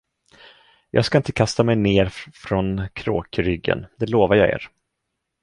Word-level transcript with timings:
Jag 0.91 1.05
ska 1.05 1.17
inte 1.17 1.31
kasta 1.31 1.63
mig 1.63 1.75
ner 1.75 2.05
från 2.33 2.89
kråkryggen, 2.93 3.85
det 3.99 4.09
lovar 4.09 4.35
jag 4.35 4.49
er. 4.49 4.69